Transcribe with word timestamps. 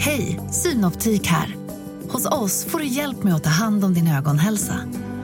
Hej, 0.00 0.40
Synoptik 0.50 1.26
här. 1.26 1.56
Hos 2.08 2.26
oss 2.26 2.64
får 2.64 2.78
du 2.78 2.86
hjälp 2.86 3.22
med 3.22 3.34
att 3.34 3.44
ta 3.44 3.50
hand 3.50 3.84
om 3.84 3.94
din 3.94 4.08
ögonhälsa. 4.08 4.74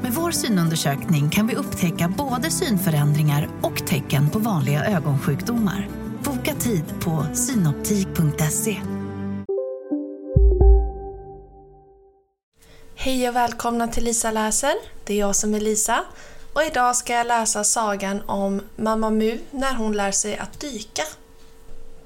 Med 0.02 0.12
vår 0.12 0.30
synundersökning 0.30 1.30
kan 1.30 1.46
vi 1.46 1.54
upptäcka 1.54 2.08
både 2.18 2.50
synförändringar 2.50 3.48
och 3.62 3.86
tecken 3.86 4.30
på 4.30 4.38
vanliga 4.38 4.84
ögonsjukdomar. 4.84 5.88
Boka 6.24 6.54
tid 6.54 6.84
på 7.00 7.26
synoptik.se. 7.34 8.76
Hej 12.94 13.28
och 13.28 13.36
välkomna 13.36 13.88
till 13.88 14.04
Lisa 14.04 14.30
läser. 14.30 14.74
Det 15.04 15.14
är 15.14 15.18
jag 15.18 15.36
som 15.36 15.54
är 15.54 15.60
Lisa. 15.60 16.04
Och 16.54 16.62
idag 16.62 16.96
ska 16.96 17.12
jag 17.12 17.26
läsa 17.26 17.64
sagan 17.64 18.22
om 18.26 18.60
Mamma 18.76 19.10
Mu 19.10 19.38
när 19.50 19.74
hon 19.74 19.92
lär 19.92 20.12
sig 20.12 20.38
att 20.38 20.60
dyka. 20.60 21.02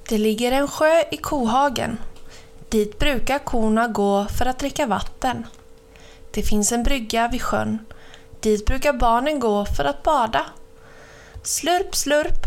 Det 0.08 0.18
ligger 0.18 0.52
en 0.52 0.68
sjö 0.68 1.02
i 1.10 1.16
kohagen. 1.16 1.98
Dit 2.68 2.98
brukar 2.98 3.38
korna 3.38 3.88
gå 3.88 4.26
för 4.38 4.46
att 4.46 4.58
dricka 4.58 4.86
vatten. 4.86 5.46
Det 6.30 6.42
finns 6.42 6.72
en 6.72 6.82
brygga 6.82 7.28
vid 7.28 7.42
sjön. 7.42 7.78
Dit 8.40 8.66
brukar 8.66 8.92
barnen 8.92 9.40
gå 9.40 9.64
för 9.64 9.84
att 9.84 10.02
bada. 10.02 10.44
Slurp, 11.42 11.96
slurp. 11.96 12.46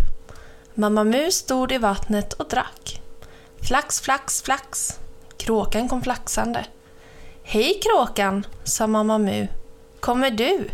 Mamma 0.73 1.03
Mus 1.03 1.35
stod 1.35 1.71
i 1.71 1.77
vattnet 1.77 2.33
och 2.33 2.47
drack. 2.47 3.01
Flax, 3.67 4.01
flax, 4.01 4.41
flax. 4.41 4.99
Kråkan 5.37 5.89
kom 5.89 6.01
flaxande. 6.01 6.65
Hej 7.43 7.79
kråkan, 7.83 8.45
sa 8.63 8.87
Mamma 8.87 9.17
Mu. 9.17 9.47
Kommer 9.99 10.29
du? 10.29 10.69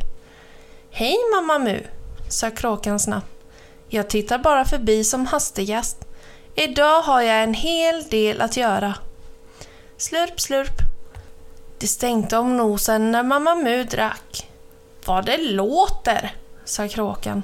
Hej 0.91 1.15
Mamma 1.35 1.59
Mu, 1.59 1.83
sa 2.29 2.51
kråkan 2.51 2.99
snabbt. 2.99 3.31
Jag 3.89 4.09
tittar 4.09 4.37
bara 4.37 4.65
förbi 4.65 5.03
som 5.03 5.25
hastigast. 5.25 5.97
Idag 6.55 7.01
har 7.01 7.21
jag 7.21 7.43
en 7.43 7.53
hel 7.53 8.03
del 8.03 8.41
att 8.41 8.57
göra. 8.57 8.93
Slurp, 9.99 10.39
slurp. 10.39 10.81
Det 11.77 11.87
stänkte 11.87 12.37
om 12.37 12.57
nosen 12.57 13.11
när 13.11 13.23
Mamma 13.23 13.55
Mu 13.55 13.83
drack. 13.83 14.49
Vad 15.05 15.25
det 15.25 15.37
låter, 15.37 16.35
sa 16.65 16.87
kråkan. 16.87 17.43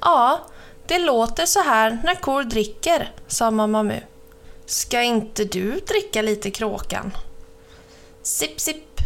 Ja, 0.00 0.40
det 0.86 0.98
låter 0.98 1.46
så 1.46 1.60
här 1.60 1.98
när 2.04 2.14
kor 2.14 2.42
dricker, 2.42 3.12
sa 3.26 3.50
Mamma 3.50 3.82
Mu. 3.82 4.00
Ska 4.66 5.02
inte 5.02 5.44
du 5.44 5.80
dricka 5.80 6.22
lite 6.22 6.50
kråkan? 6.50 7.16
Sipp, 8.22 8.60
sipp. 8.60 9.00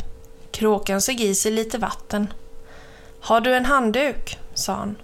Kråkan 0.50 1.00
sög 1.00 1.20
i 1.20 1.34
sig 1.34 1.52
lite 1.52 1.78
vatten. 1.78 2.32
Har 3.20 3.40
du 3.40 3.54
en 3.54 3.64
handduk? 3.64 4.38
sa 4.54 4.72
han. 4.72 4.96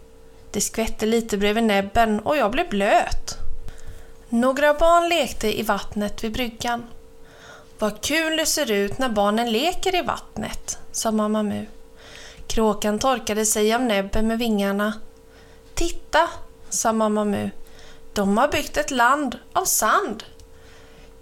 Det 0.50 0.60
skvätte 0.60 1.06
lite 1.06 1.38
bredvid 1.38 1.64
näbben 1.64 2.20
och 2.20 2.36
jag 2.36 2.50
blev 2.50 2.68
blöt. 2.68 3.36
Några 4.28 4.74
barn 4.74 5.08
lekte 5.08 5.60
i 5.60 5.62
vattnet 5.62 6.24
vid 6.24 6.32
bryggan. 6.32 6.82
Vad 7.78 8.00
kul 8.00 8.36
det 8.36 8.46
ser 8.46 8.70
ut 8.70 8.98
när 8.98 9.08
barnen 9.08 9.52
leker 9.52 9.94
i 9.94 10.02
vattnet, 10.02 10.78
sa 10.92 11.10
Mamma 11.10 11.42
Mu. 11.42 11.66
Kråkan 12.46 12.98
torkade 12.98 13.46
sig 13.46 13.74
av 13.74 13.82
näbben 13.82 14.28
med 14.28 14.38
vingarna. 14.38 14.92
Titta, 15.74 16.28
sa 16.68 16.92
Mamma 16.92 17.24
Mu. 17.24 17.50
De 18.12 18.38
har 18.38 18.48
byggt 18.48 18.76
ett 18.76 18.90
land 18.90 19.38
av 19.52 19.64
sand. 19.64 20.24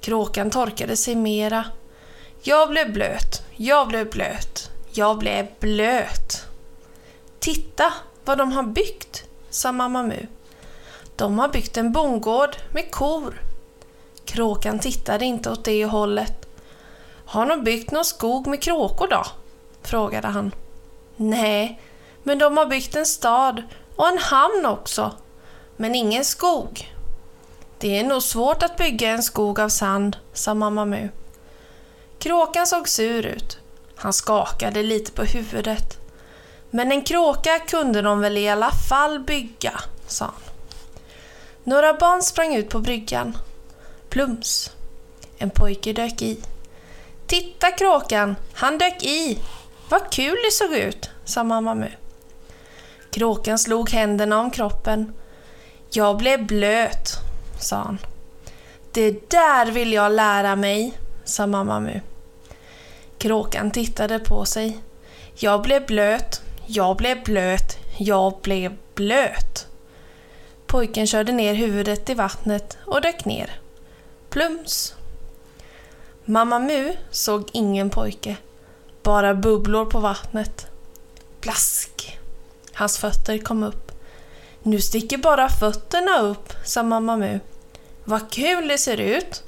Kråkan 0.00 0.50
torkade 0.50 0.96
sig 0.96 1.14
mera. 1.14 1.64
Jag 2.42 2.68
blev 2.68 2.92
blöt, 2.92 3.42
jag 3.56 3.88
blev 3.88 4.10
blöt, 4.10 4.70
jag 4.92 5.18
blev 5.18 5.46
blöt. 5.60 6.46
Titta 7.38 7.92
vad 8.24 8.38
de 8.38 8.52
har 8.52 8.62
byggt, 8.62 9.24
sa 9.50 9.72
Mamma 9.72 10.02
Mu. 10.02 10.26
De 11.16 11.38
har 11.38 11.48
byggt 11.48 11.76
en 11.76 11.92
bondgård 11.92 12.56
med 12.72 12.90
kor. 12.90 13.42
Kråkan 14.24 14.78
tittade 14.78 15.24
inte 15.24 15.50
åt 15.50 15.64
det 15.64 15.84
hållet. 15.84 16.41
Har 17.32 17.46
de 17.46 17.64
byggt 17.64 17.90
någon 17.90 18.04
skog 18.04 18.46
med 18.46 18.62
kråkor 18.62 19.08
då? 19.08 19.26
frågade 19.82 20.28
han. 20.28 20.54
Nej, 21.16 21.80
men 22.22 22.38
de 22.38 22.56
har 22.56 22.66
byggt 22.66 22.96
en 22.96 23.06
stad 23.06 23.62
och 23.96 24.08
en 24.08 24.18
hamn 24.18 24.66
också, 24.66 25.12
men 25.76 25.94
ingen 25.94 26.24
skog. 26.24 26.94
Det 27.78 27.98
är 27.98 28.04
nog 28.04 28.22
svårt 28.22 28.62
att 28.62 28.76
bygga 28.76 29.10
en 29.10 29.22
skog 29.22 29.60
av 29.60 29.68
sand, 29.68 30.16
sa 30.32 30.54
Mamma 30.54 30.84
Mu. 30.84 31.08
Kråkan 32.18 32.66
såg 32.66 32.88
sur 32.88 33.26
ut. 33.26 33.58
Han 33.96 34.12
skakade 34.12 34.82
lite 34.82 35.12
på 35.12 35.24
huvudet. 35.24 35.98
Men 36.70 36.92
en 36.92 37.02
kråka 37.02 37.58
kunde 37.58 38.02
de 38.02 38.20
väl 38.20 38.38
i 38.38 38.48
alla 38.48 38.70
fall 38.88 39.20
bygga, 39.20 39.80
sa 40.06 40.24
han. 40.24 40.34
Några 41.64 41.94
barn 41.94 42.22
sprang 42.22 42.54
ut 42.54 42.68
på 42.68 42.80
bryggan. 42.80 43.36
Plums. 44.08 44.70
En 45.38 45.50
pojke 45.50 45.92
dök 45.92 46.22
i. 46.22 46.42
Titta 47.32 47.70
kråkan, 47.70 48.36
han 48.52 48.78
dök 48.78 49.02
i. 49.02 49.38
Vad 49.88 50.10
kul 50.10 50.36
det 50.44 50.50
såg 50.52 50.72
ut, 50.72 51.10
sa 51.24 51.44
mamma 51.44 51.74
Mu. 51.74 51.88
Kråkan 53.10 53.58
slog 53.58 53.90
händerna 53.90 54.40
om 54.40 54.50
kroppen. 54.50 55.14
Jag 55.90 56.16
blev 56.16 56.46
blöt, 56.46 57.08
sa 57.60 57.76
han. 57.76 57.98
Det 58.92 59.30
där 59.30 59.66
vill 59.66 59.92
jag 59.92 60.12
lära 60.12 60.56
mig, 60.56 60.92
sa 61.24 61.46
mamma 61.46 61.80
Mu. 61.80 62.00
Kråkan 63.18 63.70
tittade 63.70 64.18
på 64.18 64.44
sig. 64.44 64.78
Jag 65.34 65.62
blev 65.62 65.86
blöt, 65.86 66.42
jag 66.66 66.96
blev 66.96 67.24
blöt, 67.24 67.78
jag 67.98 68.40
blev 68.42 68.76
blöt. 68.94 69.66
Pojken 70.66 71.06
körde 71.06 71.32
ner 71.32 71.54
huvudet 71.54 72.10
i 72.10 72.14
vattnet 72.14 72.78
och 72.86 73.00
dök 73.00 73.24
ner. 73.24 73.60
Plums! 74.30 74.94
Mamma 76.24 76.58
Mu 76.58 76.92
såg 77.10 77.50
ingen 77.52 77.90
pojke, 77.90 78.36
bara 79.02 79.34
bubblor 79.34 79.84
på 79.84 80.00
vattnet. 80.00 80.66
Plask! 81.40 82.18
Hans 82.72 82.98
fötter 82.98 83.38
kom 83.38 83.62
upp. 83.62 83.92
Nu 84.62 84.80
sticker 84.80 85.18
bara 85.18 85.48
fötterna 85.48 86.20
upp, 86.20 86.52
sa 86.64 86.82
Mamma 86.82 87.16
Mu. 87.16 87.40
Vad 88.04 88.30
kul 88.30 88.68
det 88.68 88.78
ser 88.78 89.00
ut! 89.00 89.42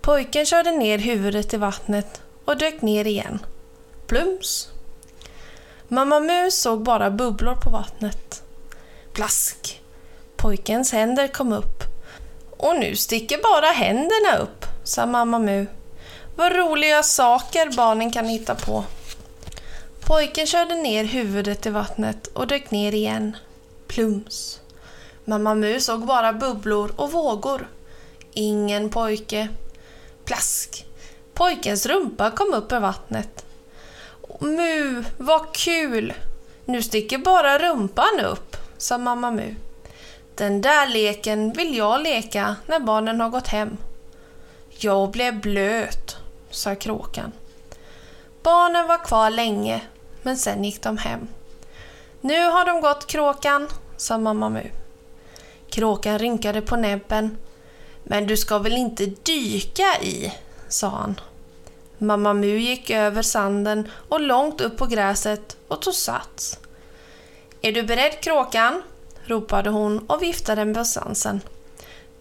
Pojken 0.00 0.46
körde 0.46 0.70
ner 0.70 0.98
huvudet 0.98 1.54
i 1.54 1.56
vattnet 1.56 2.20
och 2.44 2.56
dök 2.56 2.82
ner 2.82 3.06
igen. 3.06 3.38
Plums! 4.06 4.68
Mamma 5.88 6.20
Mu 6.20 6.50
såg 6.50 6.82
bara 6.82 7.10
bubblor 7.10 7.54
på 7.54 7.70
vattnet. 7.70 8.42
Plask! 9.12 9.82
Pojkens 10.36 10.92
händer 10.92 11.28
kom 11.28 11.52
upp. 11.52 11.82
Och 12.50 12.76
nu 12.78 12.96
sticker 12.96 13.38
bara 13.42 13.66
händerna 13.66 14.36
upp, 14.38 14.66
sa 14.84 15.06
Mamma 15.06 15.38
Mu. 15.38 15.66
Vad 16.36 16.56
roliga 16.56 17.02
saker 17.02 17.76
barnen 17.76 18.10
kan 18.10 18.28
hitta 18.28 18.54
på. 18.54 18.84
Pojken 20.00 20.46
körde 20.46 20.74
ner 20.74 21.04
huvudet 21.04 21.66
i 21.66 21.70
vattnet 21.70 22.26
och 22.26 22.46
dök 22.46 22.70
ner 22.70 22.94
igen. 22.94 23.36
Plums. 23.86 24.60
Mamma 25.24 25.54
Mu 25.54 25.80
såg 25.80 26.06
bara 26.06 26.32
bubblor 26.32 26.92
och 26.96 27.12
vågor. 27.12 27.68
Ingen 28.32 28.90
pojke. 28.90 29.48
Plask. 30.24 30.86
Pojkens 31.34 31.86
rumpa 31.86 32.30
kom 32.30 32.54
upp 32.54 32.72
ur 32.72 32.80
vattnet. 32.80 33.44
Mu, 34.40 35.04
vad 35.18 35.54
kul! 35.54 36.12
Nu 36.64 36.82
sticker 36.82 37.18
bara 37.18 37.58
rumpan 37.58 38.20
upp, 38.24 38.56
sa 38.78 38.98
Mamma 38.98 39.30
Mu. 39.30 39.54
Den 40.34 40.60
där 40.60 40.86
leken 40.86 41.52
vill 41.52 41.76
jag 41.76 42.02
leka 42.02 42.56
när 42.66 42.80
barnen 42.80 43.20
har 43.20 43.28
gått 43.28 43.48
hem. 43.48 43.76
Jag 44.70 45.10
blev 45.10 45.40
blöt, 45.40 46.16
sa 46.52 46.74
kråkan. 46.74 47.32
Barnen 48.42 48.86
var 48.88 49.04
kvar 49.04 49.30
länge, 49.30 49.80
men 50.22 50.36
sen 50.36 50.64
gick 50.64 50.82
de 50.82 50.98
hem. 50.98 51.28
Nu 52.20 52.50
har 52.50 52.66
de 52.66 52.80
gått 52.80 53.06
kråkan, 53.06 53.68
sa 53.96 54.18
Mamma 54.18 54.48
Mu. 54.48 54.70
Kråkan 55.70 56.18
rynkade 56.18 56.60
på 56.60 56.76
näbben. 56.76 57.38
Men 58.04 58.26
du 58.26 58.36
ska 58.36 58.58
väl 58.58 58.72
inte 58.72 59.06
dyka 59.06 60.02
i, 60.02 60.32
sa 60.68 60.88
han. 60.88 61.20
Mamma 61.98 62.34
Mu 62.34 62.58
gick 62.58 62.90
över 62.90 63.22
sanden 63.22 63.88
och 64.08 64.20
långt 64.20 64.60
upp 64.60 64.76
på 64.76 64.86
gräset 64.86 65.56
och 65.68 65.82
tog 65.82 65.94
sats. 65.94 66.58
Är 67.62 67.72
du 67.72 67.82
beredd 67.82 68.20
kråkan? 68.20 68.82
ropade 69.24 69.70
hon 69.70 69.98
och 69.98 70.22
viftade 70.22 70.64
med 70.64 70.86
svansen. 70.86 71.40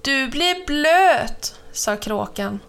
Du 0.02 0.28
blir 0.28 0.66
blöt, 0.66 1.56
sa 1.72 1.96
kråkan. 1.96 2.60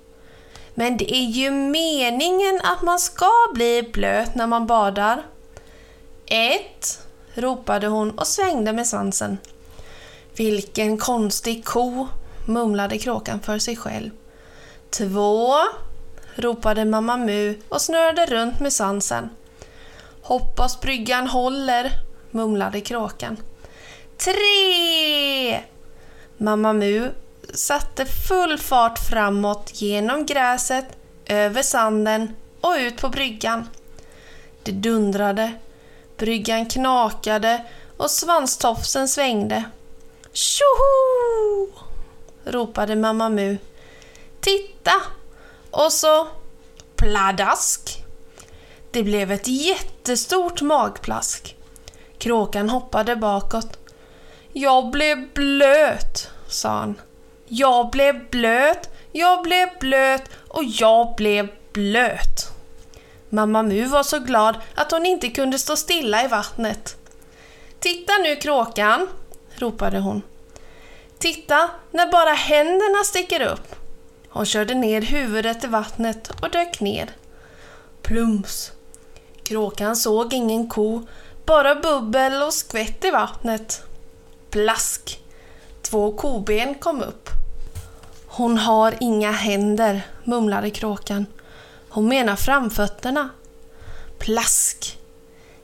Men 0.75 0.97
det 0.97 1.15
är 1.15 1.25
ju 1.25 1.51
meningen 1.51 2.61
att 2.63 2.83
man 2.83 2.99
ska 2.99 3.31
bli 3.55 3.91
blöt 3.93 4.35
när 4.35 4.47
man 4.47 4.67
badar. 4.67 5.23
Ett, 6.27 7.07
ropade 7.35 7.87
hon 7.87 8.19
och 8.19 8.27
svängde 8.27 8.73
med 8.73 8.87
svansen. 8.87 9.39
Vilken 10.37 10.99
konstig 10.99 11.65
ko, 11.65 12.09
mumlade 12.47 12.99
kråkan 12.99 13.41
för 13.41 13.59
sig 13.59 13.77
själv. 13.77 14.11
Två, 14.91 15.55
ropade 16.35 16.85
Mamma 16.85 17.17
Mu 17.17 17.61
och 17.69 17.81
snurrade 17.81 18.27
runt 18.27 18.61
med 18.61 18.73
svansen. 18.73 19.31
Hoppas 20.23 20.81
bryggan 20.81 21.27
håller, 21.27 21.91
mumlade 22.31 22.81
kråkan. 22.81 23.37
Tre! 24.17 25.61
Mamma 26.37 26.73
Mu 26.73 27.11
satte 27.55 28.07
full 28.07 28.59
fart 28.59 28.99
framåt 28.99 29.71
genom 29.75 30.27
gräset, 30.27 30.87
över 31.27 31.63
sanden 31.63 32.37
och 32.61 32.75
ut 32.79 32.97
på 32.97 33.09
bryggan. 33.09 33.69
Det 34.63 34.73
dundrade, 34.73 35.53
bryggan 36.17 36.67
knakade 36.67 37.65
och 37.97 38.11
svanstofsen 38.11 39.09
svängde. 39.09 39.65
Tjoho! 40.33 41.69
ropade 42.45 42.97
Mamma 42.97 43.29
Mu. 43.29 43.59
Titta! 44.41 44.93
Och 45.71 45.93
så 45.93 46.29
pladask! 46.97 48.05
Det 48.91 49.03
blev 49.03 49.33
ett 49.33 49.49
jättestort 49.49 50.63
magplask. 50.63 51.57
Kråkan 52.19 52.69
hoppade 52.69 53.17
bakåt. 53.17 53.79
Jag 54.53 54.91
blev 54.91 55.33
blöt, 55.33 56.29
sa 56.49 56.69
han. 56.69 56.97
Jag 57.55 57.91
blev 57.91 58.31
blöt, 58.31 58.91
jag 59.13 59.43
blev 59.43 59.69
blöt 59.81 60.23
och 60.49 60.65
jag 60.65 61.15
blev 61.17 61.49
blöt. 61.73 62.53
Mamma 63.29 63.63
Mu 63.63 63.85
var 63.85 64.03
så 64.03 64.19
glad 64.19 64.57
att 64.75 64.91
hon 64.91 65.07
inte 65.07 65.29
kunde 65.29 65.59
stå 65.59 65.77
stilla 65.77 66.25
i 66.25 66.29
vattnet. 66.29 66.97
Titta 67.81 68.13
nu 68.23 68.37
kråkan, 68.37 69.09
ropade 69.55 69.99
hon. 69.99 70.23
Titta 71.19 71.71
när 71.91 72.13
bara 72.13 72.33
händerna 72.33 73.05
sticker 73.05 73.43
upp. 73.43 73.75
Hon 74.29 74.47
körde 74.47 74.75
ner 74.75 75.03
huvudet 75.03 75.65
i 75.65 75.67
vattnet 75.67 76.31
och 76.43 76.51
dök 76.51 76.81
ner. 76.81 77.11
Plums! 78.03 78.73
Kråkan 79.43 79.97
såg 79.97 80.33
ingen 80.33 80.69
ko, 80.69 81.03
bara 81.47 81.75
bubbel 81.75 82.43
och 82.43 82.55
skvätt 82.55 83.05
i 83.05 83.11
vattnet. 83.11 83.83
Plask! 84.51 85.21
Två 85.83 86.13
koben 86.13 86.75
kom 86.75 87.03
upp. 87.03 87.42
Hon 88.35 88.59
har 88.59 88.95
inga 89.01 89.33
händer, 89.33 90.03
mumlade 90.25 90.71
kråkan. 90.71 91.27
Hon 91.89 92.09
menar 92.09 92.37
framfötterna. 92.37 93.29
Plask! 94.19 94.99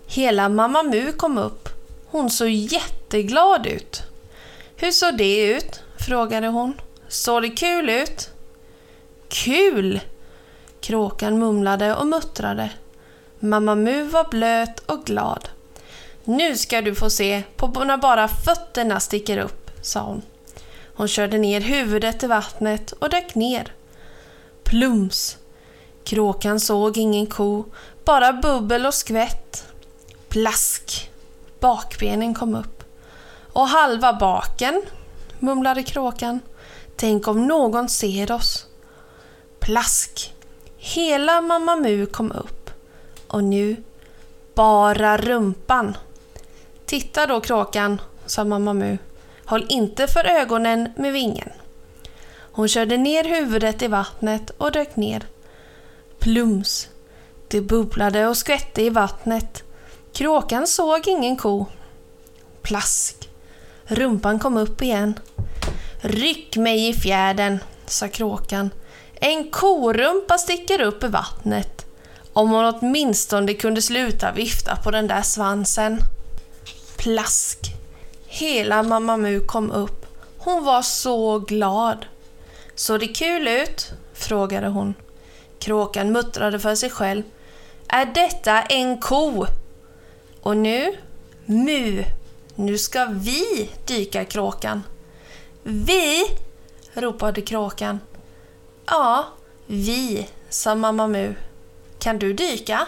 Hela 0.07 0.49
Mamma 0.49 0.83
Mu 0.83 1.13
kom 1.13 1.39
upp. 1.39 1.69
Hon 2.07 2.31
såg 2.31 2.49
jätteglad 2.49 3.67
ut. 3.67 4.03
Hur 4.77 4.91
såg 4.91 5.17
det 5.17 5.47
ut? 5.47 5.83
frågade 6.07 6.47
hon. 6.47 6.81
Såg 7.09 7.43
det 7.43 7.51
kul 7.51 7.91
ut? 7.91 8.31
Kul! 9.29 10.01
Kråkan 10.81 11.39
mumlade 11.39 11.95
och 11.95 12.07
muttrade. 12.07 12.71
Mamma 13.41 13.75
Mu 13.75 14.03
var 14.03 14.29
blöt 14.31 14.79
och 14.81 15.05
glad. 15.05 15.49
Nu 16.25 16.57
ska 16.57 16.83
du 16.83 16.95
få 16.95 17.11
se 17.11 17.43
på 17.57 17.85
när 17.85 17.97
bara 17.97 18.29
fötterna 18.29 19.01
sticker 19.01 19.39
upp, 19.39 19.71
sa 19.83 20.01
hon. 20.01 20.23
Hon 20.99 21.09
körde 21.09 21.39
ner 21.39 21.61
huvudet 21.61 22.23
i 22.23 22.27
vattnet 22.27 22.93
och 22.93 23.11
dök 23.11 23.35
ner. 23.35 23.73
Plums! 24.65 25.37
Kråkan 26.05 26.61
såg 26.61 26.97
ingen 26.97 27.27
ko, 27.27 27.65
bara 28.05 28.33
bubbel 28.33 28.87
och 28.87 28.95
skvätt. 28.95 29.65
Plask! 30.29 31.11
Bakbenen 31.61 32.35
kom 32.35 32.55
upp. 32.55 32.85
Och 33.53 33.69
halva 33.69 34.13
baken, 34.13 34.83
mumlade 35.39 35.83
kråkan. 35.83 36.41
Tänk 36.97 37.29
om 37.29 37.47
någon 37.47 37.89
ser 37.89 38.33
oss. 38.33 38.67
Plask! 39.61 40.35
Hela 40.77 41.41
Mamma 41.41 41.77
Mu 41.77 42.07
kom 42.07 42.33
upp. 42.33 42.71
Och 43.27 43.45
nu 43.45 43.77
bara 44.55 45.17
rumpan. 45.17 45.97
Titta 46.87 47.27
då 47.27 47.41
kråkan, 47.41 48.01
sa 48.27 48.45
Mamma 48.45 48.73
Mu. 48.73 48.99
Håll 49.49 49.67
inte 49.69 50.07
för 50.07 50.25
ögonen 50.25 50.89
med 50.97 51.13
vingen. 51.13 51.51
Hon 52.53 52.69
körde 52.69 52.97
ner 52.97 53.25
huvudet 53.25 53.83
i 53.83 53.87
vattnet 53.87 54.51
och 54.51 54.73
dök 54.73 54.97
ner. 54.97 55.27
Plums! 56.19 56.89
Det 57.49 57.61
bubblade 57.61 58.27
och 58.27 58.37
skvätte 58.37 58.83
i 58.83 58.91
vattnet. 58.91 59.63
Kråkan 60.13 60.67
såg 60.67 61.09
ingen 61.09 61.37
ko. 61.37 61.67
Plask! 62.63 63.29
Rumpan 63.85 64.39
kom 64.39 64.57
upp 64.57 64.83
igen. 64.83 65.19
Ryck 66.01 66.57
mig 66.57 66.89
i 66.89 66.95
fjärden, 66.95 67.59
sa 67.87 68.09
kråkan. 68.09 68.71
En 69.15 69.51
korumpa 69.51 70.39
sticker 70.39 70.81
upp 70.81 71.05
i 71.05 71.09
vattnet. 71.09 71.87
Om 72.33 72.51
hon 72.51 72.75
åtminstone 72.75 73.55
kunde 73.55 73.83
sluta 73.83 74.33
vifta 74.33 74.77
på 74.77 74.91
den 74.91 75.07
där 75.07 75.23
svansen. 75.23 75.99
Plask! 76.97 77.78
Hela 78.39 78.83
Mamma 78.83 79.17
Mu 79.17 79.41
kom 79.41 79.71
upp. 79.71 80.07
Hon 80.39 80.65
var 80.65 80.83
så 80.83 81.39
glad. 81.39 82.07
Såg 82.75 83.01
det 83.01 83.07
kul 83.07 83.49
ut? 83.49 83.93
frågade 84.13 84.69
hon. 84.69 84.95
Kråkan 85.59 86.13
muttrade 86.13 86.61
för 86.61 86.75
sig 86.75 86.91
själv. 86.91 87.23
Är 87.89 88.07
detta 88.07 88.63
en 88.63 89.01
ko? 89.01 89.47
Och 90.41 90.57
nu? 90.57 90.97
Mu! 91.45 92.05
Nu 92.55 92.79
ska 92.79 93.05
vi 93.05 93.71
dyka, 93.87 94.25
kråkan. 94.25 94.83
Vi? 95.63 96.25
ropade 96.95 97.41
kråkan. 97.41 98.01
Ja, 98.87 99.29
vi, 99.67 100.29
sa 100.49 100.75
Mamma 100.75 101.07
Mu. 101.07 101.35
Kan 101.99 102.19
du 102.19 102.33
dyka? 102.33 102.87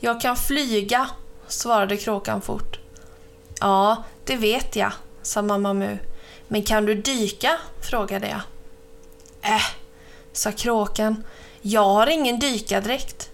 Jag 0.00 0.20
kan 0.20 0.36
flyga, 0.36 1.10
svarade 1.48 1.96
kråkan 1.96 2.40
fort. 2.40 2.85
Ja, 3.60 4.04
det 4.24 4.36
vet 4.36 4.76
jag, 4.76 4.92
sa 5.22 5.42
Mamma 5.42 5.72
Mu. 5.72 5.98
Men 6.48 6.62
kan 6.62 6.86
du 6.86 6.94
dyka? 6.94 7.58
frågade 7.80 8.28
jag. 8.28 8.40
Äh, 9.52 9.62
sa 10.32 10.52
kråkan. 10.52 11.24
Jag 11.62 11.84
har 11.84 12.06
ingen 12.06 12.38
dykardräkt. 12.38 13.30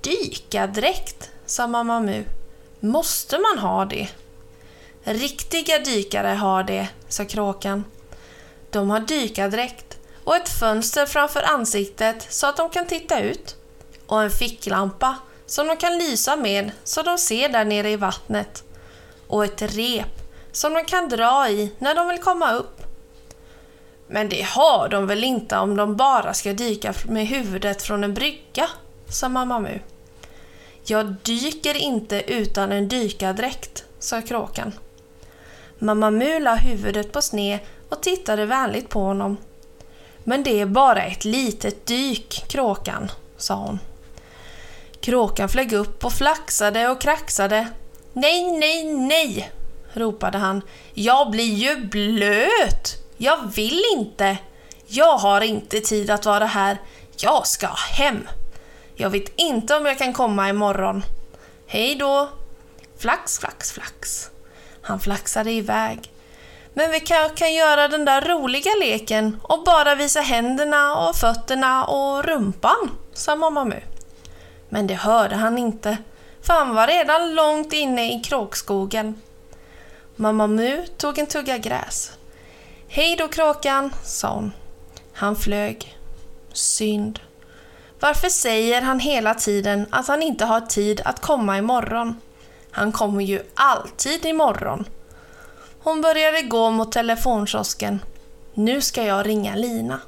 Dykardräkt, 0.00 1.30
sa 1.46 1.66
Mamma 1.66 2.00
Mu. 2.00 2.24
Måste 2.80 3.38
man 3.38 3.58
ha 3.58 3.84
det? 3.84 4.08
Riktiga 5.02 5.78
dykare 5.78 6.28
har 6.28 6.64
det, 6.64 6.88
sa 7.08 7.24
kråkan. 7.24 7.84
De 8.70 8.90
har 8.90 9.00
dykardräkt 9.00 9.98
och 10.24 10.36
ett 10.36 10.48
fönster 10.48 11.06
framför 11.06 11.42
ansiktet 11.42 12.26
så 12.30 12.46
att 12.46 12.56
de 12.56 12.70
kan 12.70 12.86
titta 12.86 13.20
ut. 13.20 13.56
Och 14.06 14.22
en 14.22 14.30
ficklampa 14.30 15.16
som 15.46 15.66
de 15.66 15.76
kan 15.76 15.98
lysa 15.98 16.36
med 16.36 16.70
så 16.84 17.02
de 17.02 17.18
ser 17.18 17.48
där 17.48 17.64
nere 17.64 17.90
i 17.90 17.96
vattnet. 17.96 18.64
Och 19.30 19.44
ett 19.44 19.62
rep 19.62 20.20
som 20.52 20.74
de 20.74 20.84
kan 20.84 21.08
dra 21.08 21.48
i 21.48 21.72
när 21.78 21.94
de 21.94 22.08
vill 22.08 22.20
komma 22.20 22.52
upp. 22.52 22.82
Men 24.06 24.28
det 24.28 24.42
har 24.42 24.88
de 24.88 25.06
väl 25.06 25.24
inte 25.24 25.56
om 25.56 25.76
de 25.76 25.96
bara 25.96 26.34
ska 26.34 26.52
dyka 26.52 26.94
med 27.08 27.26
huvudet 27.26 27.82
från 27.82 28.04
en 28.04 28.14
brygga, 28.14 28.68
sa 29.08 29.28
Mamma 29.28 29.58
Mu. 29.58 29.78
Jag 30.84 31.14
dyker 31.22 31.76
inte 31.76 32.32
utan 32.32 32.72
en 32.72 32.88
dykardräkt, 32.88 33.84
sa 33.98 34.22
kråkan. 34.22 34.72
Mamma 35.78 36.10
Mu 36.10 36.40
la 36.40 36.54
huvudet 36.54 37.12
på 37.12 37.22
sned 37.22 37.58
och 37.88 38.02
tittade 38.02 38.46
vänligt 38.46 38.88
på 38.88 39.00
honom. 39.00 39.36
Men 40.24 40.42
det 40.42 40.60
är 40.60 40.66
bara 40.66 41.02
ett 41.02 41.24
litet 41.24 41.86
dyk, 41.86 42.44
kråkan, 42.48 43.10
sa 43.36 43.54
hon. 43.54 43.78
Kråkan 45.00 45.48
flög 45.48 45.72
upp 45.72 46.04
och 46.04 46.12
flaxade 46.12 46.88
och 46.88 47.00
kraxade. 47.00 47.68
Nej, 48.12 48.50
nej, 48.58 48.84
nej, 48.84 49.52
ropade 49.92 50.38
han. 50.38 50.62
Jag 50.94 51.30
blir 51.30 51.54
ju 51.54 51.76
blöt! 51.76 52.96
Jag 53.16 53.52
vill 53.54 53.82
inte! 53.92 54.36
Jag 54.86 55.18
har 55.18 55.40
inte 55.40 55.80
tid 55.80 56.10
att 56.10 56.26
vara 56.26 56.46
här. 56.46 56.78
Jag 57.16 57.46
ska 57.46 57.66
hem. 57.66 58.28
Jag 58.94 59.10
vet 59.10 59.32
inte 59.36 59.76
om 59.76 59.86
jag 59.86 59.98
kan 59.98 60.12
komma 60.12 60.48
imorgon. 60.48 61.04
Hej 61.66 61.94
då! 61.94 62.28
Flax, 62.98 63.38
flax, 63.38 63.72
flax. 63.72 64.30
Han 64.82 65.00
flaxade 65.00 65.52
iväg. 65.52 66.12
Men 66.74 66.90
vi 66.90 67.00
kanske 67.00 67.36
kan 67.36 67.54
göra 67.54 67.88
den 67.88 68.04
där 68.04 68.20
roliga 68.20 68.70
leken 68.80 69.40
och 69.42 69.64
bara 69.64 69.94
visa 69.94 70.20
händerna 70.20 70.96
och 70.96 71.16
fötterna 71.16 71.84
och 71.84 72.24
rumpan, 72.24 72.90
sa 73.12 73.36
Mamma 73.36 73.64
Mu. 73.64 73.80
Men 74.68 74.86
det 74.86 74.94
hörde 74.94 75.36
han 75.36 75.58
inte, 75.58 75.98
för 76.42 76.52
han 76.52 76.74
var 76.74 76.86
redan 76.86 77.34
långt 77.34 77.72
inne 77.72 78.14
i 78.14 78.20
kråkskogen. 78.20 79.20
Mamma 80.16 80.46
Mu 80.46 80.86
tog 80.96 81.18
en 81.18 81.26
tugga 81.26 81.58
gräs. 81.58 82.12
Hej 82.88 83.16
då 83.16 83.28
kråkan, 83.28 83.94
sa 84.04 84.34
hon. 84.34 84.52
Han 85.12 85.36
flög. 85.36 85.98
Synd. 86.52 87.20
Varför 88.00 88.28
säger 88.28 88.82
han 88.82 89.00
hela 89.00 89.34
tiden 89.34 89.86
att 89.90 90.08
han 90.08 90.22
inte 90.22 90.44
har 90.44 90.60
tid 90.60 91.00
att 91.04 91.20
komma 91.20 91.58
imorgon? 91.58 92.20
Han 92.70 92.92
kommer 92.92 93.24
ju 93.24 93.42
alltid 93.54 94.26
imorgon. 94.26 94.84
Hon 95.82 96.00
började 96.00 96.42
gå 96.42 96.70
mot 96.70 96.92
telefonkiosken. 96.92 98.00
Nu 98.54 98.80
ska 98.80 99.04
jag 99.04 99.26
ringa 99.26 99.54
Lina. 99.54 100.00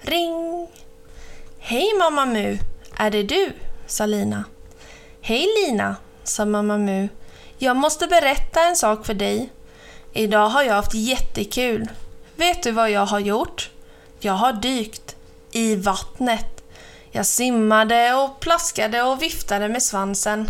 Ring! 0.00 0.68
Hej 1.58 1.86
Mamma 1.98 2.26
Mu, 2.26 2.58
är 2.96 3.10
det 3.10 3.22
du? 3.22 3.52
sa 3.86 4.06
Lina. 4.06 4.44
Hej 5.22 5.46
Lina, 5.56 5.96
sa 6.24 6.44
Mamma 6.44 6.78
Mu. 6.78 7.08
Jag 7.58 7.76
måste 7.76 8.06
berätta 8.06 8.62
en 8.62 8.76
sak 8.76 9.06
för 9.06 9.14
dig. 9.14 9.52
Idag 10.12 10.48
har 10.48 10.62
jag 10.62 10.74
haft 10.74 10.94
jättekul. 10.94 11.88
vet 12.36 12.62
du 12.62 12.70
vad 12.70 12.90
jag 12.90 13.06
har 13.06 13.18
gjort? 13.18 13.70
Jag 14.20 14.32
har 14.32 14.52
dykt 14.52 15.16
i 15.52 15.76
vattnet. 15.76 16.62
Jag 17.10 17.26
simmade 17.26 18.14
och 18.14 18.40
plaskade 18.40 19.02
och 19.02 19.22
viftade 19.22 19.68
med 19.68 19.82
svansen. 19.82 20.46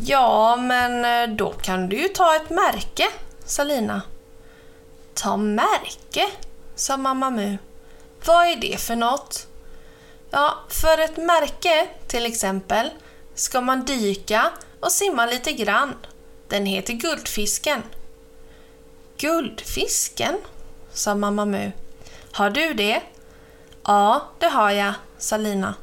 Ja, 0.00 0.56
men 0.56 1.04
eh, 1.04 1.36
då 1.36 1.52
kan 1.52 1.88
du 1.88 1.96
ju 2.02 2.08
ta 2.08 2.36
ett 2.36 2.50
märke, 2.50 3.08
sa 3.44 3.64
Lina. 3.64 4.02
Ta 5.14 5.36
märke, 5.36 6.26
sa 6.74 6.96
Mamma 6.96 7.30
Mu. 7.30 7.58
Vad 8.24 8.46
är 8.46 8.56
det 8.56 8.80
för 8.80 8.96
något? 8.96 9.46
Ja, 10.30 10.54
för 10.68 10.98
ett 10.98 11.16
märke, 11.16 11.88
till 12.06 12.26
exempel, 12.26 12.90
ska 13.34 13.60
man 13.60 13.84
dyka 13.84 14.50
och 14.80 14.92
simma 14.92 15.26
lite 15.26 15.52
grann. 15.52 15.94
Den 16.48 16.66
heter 16.66 16.92
Guldfisken. 16.92 17.82
Guldfisken? 19.16 20.38
sa 20.92 21.14
Mamma 21.14 21.44
Mu. 21.44 21.72
Har 22.32 22.50
du 22.50 22.74
det? 22.74 23.02
Ja, 23.84 24.28
det 24.38 24.46
har 24.46 24.70
jag, 24.70 24.94
sa 25.18 25.36
Lina. 25.36 25.74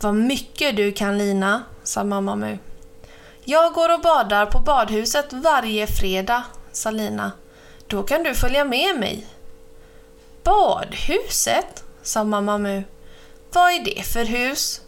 Vad 0.00 0.14
mycket 0.14 0.76
du 0.76 0.92
kan 0.92 1.18
Lina, 1.18 1.62
sa 1.82 2.04
Mamma 2.04 2.36
Mu. 2.36 2.58
Jag 3.44 3.72
går 3.72 3.94
och 3.94 4.00
badar 4.00 4.46
på 4.46 4.58
badhuset 4.58 5.32
varje 5.32 5.86
fredag, 5.86 6.44
sa 6.72 6.90
Lina. 6.90 7.32
Då 7.86 8.02
kan 8.02 8.22
du 8.22 8.34
följa 8.34 8.64
med 8.64 8.98
mig. 8.98 9.26
Badhuset? 10.42 11.84
sa 12.02 12.24
Mamma 12.24 12.58
Mu. 12.58 12.82
Vad 13.52 13.72
är 13.72 13.84
det 13.84 14.02
för 14.02 14.24
hus? 14.24 14.80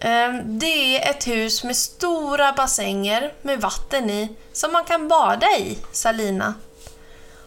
Ehm, 0.00 0.58
det 0.58 0.96
är 0.96 1.10
ett 1.10 1.26
hus 1.26 1.64
med 1.64 1.76
stora 1.76 2.52
bassänger 2.52 3.32
med 3.42 3.60
vatten 3.60 4.10
i 4.10 4.36
som 4.52 4.72
man 4.72 4.84
kan 4.84 5.08
bada 5.08 5.46
i, 5.58 5.78
sa 5.92 6.12
Lina. 6.12 6.54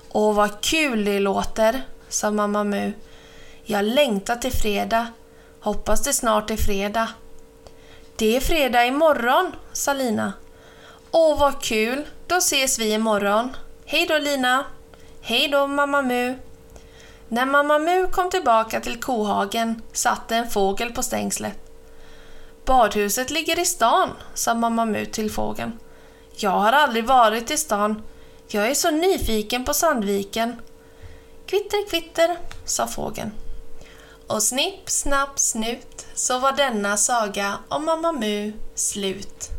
Åh, 0.09 0.33
vad 0.33 0.61
kul 0.61 1.05
det 1.05 1.19
låter, 1.19 1.81
sa 2.09 2.31
Mamma 2.31 2.63
Mu. 2.63 2.93
Jag 3.63 3.85
längtar 3.85 4.35
till 4.35 4.51
fredag. 4.51 5.07
Hoppas 5.59 6.03
det 6.03 6.13
snart 6.13 6.51
är 6.51 6.57
fredag. 6.57 7.07
Det 8.15 8.35
är 8.35 8.41
fredag 8.41 8.85
imorgon, 8.85 9.51
sa 9.73 9.93
Lina. 9.93 10.33
Åh, 11.11 11.39
vad 11.39 11.61
kul! 11.61 12.05
Då 12.27 12.35
ses 12.35 12.79
vi 12.79 12.93
imorgon. 12.93 13.55
Hej 13.85 14.05
då, 14.05 14.17
Lina! 14.17 14.65
Hej 15.21 15.47
då, 15.47 15.67
Mamma 15.67 16.01
Mu! 16.01 16.35
När 17.27 17.45
Mamma 17.45 17.79
Mu 17.79 18.07
kom 18.07 18.29
tillbaka 18.29 18.79
till 18.79 18.99
kohagen 18.99 19.81
satt 19.93 20.31
en 20.31 20.49
fågel 20.49 20.91
på 20.93 21.03
stängslet. 21.03 21.68
Badhuset 22.65 23.29
ligger 23.29 23.59
i 23.59 23.65
stan, 23.65 24.09
sa 24.33 24.53
Mamma 24.53 24.85
Mu 24.85 25.05
till 25.05 25.31
fågeln. 25.31 25.79
Jag 26.35 26.49
har 26.49 26.71
aldrig 26.71 27.05
varit 27.05 27.51
i 27.51 27.57
stan. 27.57 28.01
Jag 28.47 28.67
är 28.67 28.73
så 28.73 28.91
nyfiken 28.91 29.65
på 29.65 29.73
Sandviken. 29.73 30.55
Kvitter, 31.45 31.89
kvitter, 31.89 32.37
sa 32.65 32.87
fågeln. 32.87 33.31
Och 34.27 34.43
snipp, 34.43 34.89
snapp, 34.89 35.39
snut 35.39 36.07
så 36.13 36.39
var 36.39 36.51
denna 36.51 36.97
saga 36.97 37.57
om 37.69 37.85
Mamma 37.85 38.11
Mu 38.11 38.53
slut. 38.75 39.58